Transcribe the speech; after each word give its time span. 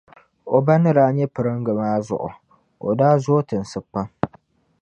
O 0.55 0.57
ba 0.65 0.73
ni 0.81 0.89
daa 0.97 1.13
nyɛ 1.15 1.25
piringa 1.33 1.71
maa 1.79 1.97
zuɣu,o 2.07 2.89
daa 2.99 3.15
zooi 3.23 3.45
tinsi 3.49 3.79
pam. 3.91 4.07